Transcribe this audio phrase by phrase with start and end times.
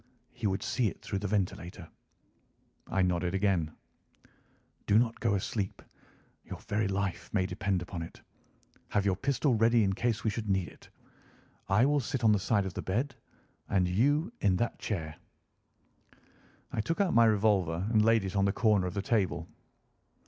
[0.31, 1.87] He would see it through the ventilator."
[2.87, 3.71] I nodded again.
[4.87, 5.83] "Do not go asleep;
[6.43, 8.19] your very life may depend upon it.
[8.89, 10.89] Have your pistol ready in case we should need it.
[11.69, 13.13] I will sit on the side of the bed,
[13.69, 15.15] and you in that chair."
[16.71, 19.47] I took out my revolver and laid it on the corner of the table.